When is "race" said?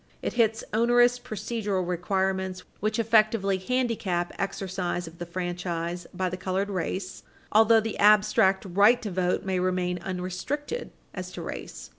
6.71-7.21, 11.43-11.89